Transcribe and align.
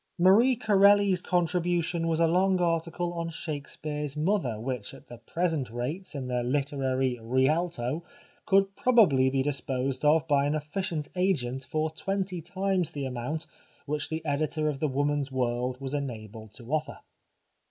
Marie 0.17 0.55
Corelli's 0.55 1.21
contribution 1.21 2.07
was 2.07 2.19
a 2.19 2.25
long 2.25 2.59
article 2.59 3.13
on 3.13 3.29
Shakespeare's 3.29 4.17
mother, 4.17 4.59
which 4.59 4.95
at 4.95 5.07
the 5.09 5.19
present 5.19 5.69
rates 5.69 6.15
in 6.15 6.27
the 6.27 6.41
literary 6.41 7.19
Rialto 7.21 8.03
could 8.47 8.75
probably 8.75 9.29
be 9.29 9.43
disposed 9.43 10.03
of 10.03 10.27
by 10.27 10.47
an 10.47 10.55
efficient 10.55 11.07
agent 11.15 11.65
for 11.65 11.91
twenty 11.91 12.41
times 12.41 12.89
the 12.93 13.05
amount 13.05 13.45
which 13.85 14.09
the 14.09 14.25
editor 14.25 14.67
of 14.67 14.79
The 14.79 14.87
Woman's 14.87 15.31
World 15.31 15.79
was 15.79 15.93
enabled 15.93 16.53
to 16.55 16.73
offer. 16.73 16.97